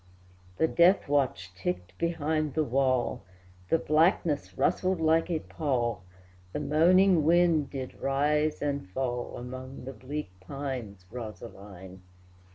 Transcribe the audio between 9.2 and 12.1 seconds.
Among the bleak pines, Rosaline!